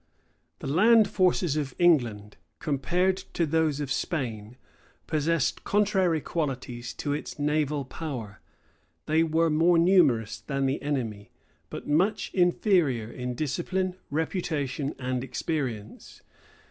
[0.61, 4.57] The land forces of England, compared to those of Spain,
[5.05, 8.41] possessed contrary qualities to its naval power:
[9.05, 11.29] they were more numerous than the enemy,
[11.69, 16.23] but much inferior in discipline, reputation, and experience.